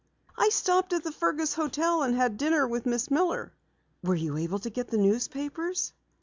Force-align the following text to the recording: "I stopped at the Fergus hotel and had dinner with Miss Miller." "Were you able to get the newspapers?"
"I 0.35 0.49
stopped 0.49 0.93
at 0.93 1.03
the 1.03 1.11
Fergus 1.11 1.53
hotel 1.53 2.01
and 2.01 2.15
had 2.15 2.35
dinner 2.39 2.67
with 2.67 2.87
Miss 2.87 3.11
Miller." 3.11 3.53
"Were 4.03 4.15
you 4.15 4.35
able 4.35 4.57
to 4.57 4.71
get 4.71 4.87
the 4.87 4.97
newspapers?" 4.97 5.93